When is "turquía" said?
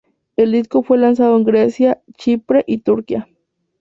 2.79-3.27